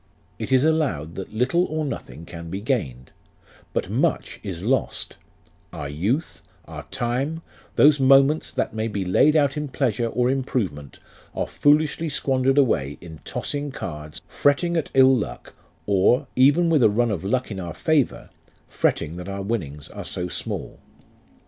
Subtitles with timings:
[0.39, 3.11] It is allowed that little or nothing can be gained;
[3.71, 5.17] but much is lost;
[5.71, 7.43] our youth, our time,
[7.75, 10.97] those moments that may be laid out in pleasure or improve ment,
[11.35, 15.53] are foolishly squandered away in tossing cards, fretting at ill luck,
[15.85, 18.31] or, even with a run of luck in our favour,
[18.67, 20.79] fretting that our winnings are so small.